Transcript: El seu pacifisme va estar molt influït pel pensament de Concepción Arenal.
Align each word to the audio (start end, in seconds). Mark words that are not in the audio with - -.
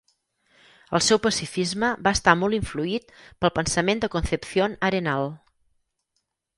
El 0.99 1.03
seu 1.07 1.19
pacifisme 1.25 1.91
va 2.09 2.15
estar 2.19 2.35
molt 2.45 2.59
influït 2.61 3.15
pel 3.45 3.55
pensament 3.61 4.05
de 4.05 4.13
Concepción 4.19 4.79
Arenal. 4.93 5.33